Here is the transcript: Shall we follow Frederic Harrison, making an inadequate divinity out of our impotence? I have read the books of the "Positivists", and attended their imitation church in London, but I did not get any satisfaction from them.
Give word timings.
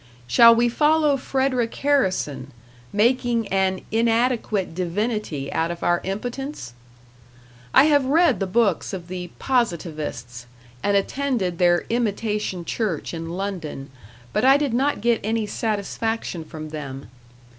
Shall 0.25 0.55
we 0.55 0.67
follow 0.67 1.15
Frederic 1.15 1.75
Harrison, 1.75 2.51
making 2.91 3.47
an 3.49 3.81
inadequate 3.91 4.73
divinity 4.73 5.53
out 5.53 5.69
of 5.69 5.83
our 5.83 6.01
impotence? 6.03 6.73
I 7.71 7.83
have 7.83 8.05
read 8.05 8.39
the 8.39 8.47
books 8.47 8.93
of 8.93 9.09
the 9.09 9.29
"Positivists", 9.37 10.47
and 10.81 10.97
attended 10.97 11.59
their 11.59 11.85
imitation 11.91 12.65
church 12.65 13.13
in 13.13 13.29
London, 13.29 13.91
but 14.33 14.43
I 14.43 14.57
did 14.57 14.73
not 14.73 15.01
get 15.01 15.21
any 15.23 15.45
satisfaction 15.45 16.45
from 16.45 16.69
them. 16.69 17.11